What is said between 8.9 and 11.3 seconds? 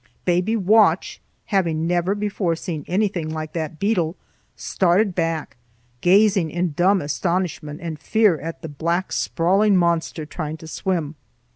sprawling monster trying to swim.